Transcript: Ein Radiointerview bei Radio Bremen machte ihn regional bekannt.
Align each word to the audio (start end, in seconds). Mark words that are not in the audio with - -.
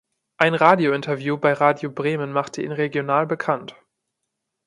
Ein 0.37 0.55
Radiointerview 0.55 1.37
bei 1.37 1.53
Radio 1.53 1.91
Bremen 1.91 2.31
machte 2.31 2.63
ihn 2.63 2.71
regional 2.71 3.27
bekannt. 3.27 3.75